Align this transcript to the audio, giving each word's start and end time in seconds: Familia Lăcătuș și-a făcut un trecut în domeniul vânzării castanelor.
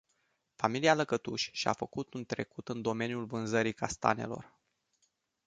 Familia 0.55 0.93
Lăcătuș 0.93 1.49
și-a 1.51 1.73
făcut 1.73 2.13
un 2.13 2.25
trecut 2.25 2.69
în 2.69 2.81
domeniul 2.81 3.25
vânzării 3.25 3.73
castanelor. 3.73 4.57